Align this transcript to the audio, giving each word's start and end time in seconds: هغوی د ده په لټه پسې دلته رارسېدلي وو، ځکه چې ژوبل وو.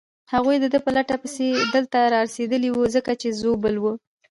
هغوی 0.33 0.57
د 0.59 0.65
ده 0.73 0.79
په 0.85 0.89
لټه 0.97 1.15
پسې 1.23 1.47
دلته 1.73 1.97
رارسېدلي 2.13 2.69
وو، 2.71 2.83
ځکه 2.95 3.11
چې 3.21 3.27
ژوبل 3.39 3.75
وو. 3.79 3.93